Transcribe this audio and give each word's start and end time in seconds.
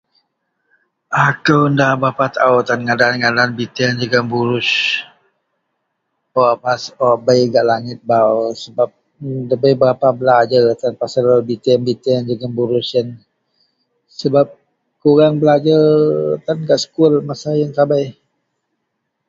Alo 1.25 1.57
nda 1.73 1.87
berapa 2.01 2.25
tao 2.35 2.55
tan 2.67 2.79
ngadan-ngadan 2.85 3.49
biteang-biteang 3.57 3.95
jegem 4.01 4.25
borous.wak 4.31 7.15
bei 7.25 7.41
hak 7.53 7.65
langit 7.71 7.99
bei 8.09 8.83
debei 9.49 9.75
belajer 10.19 10.61
pasel 11.01 11.25
biteang 11.89 12.21
jegem...borous 12.29 12.87
.iyen 12.91 13.07
sebab 14.19 14.47
kureang 15.01 15.33
tan 15.35 15.41
belajer 15.41 15.81
gak 16.67 16.81
sekul 16.83 17.13
masa 17.27 17.49
iyen 17.57 17.71
sabei. 17.77 18.05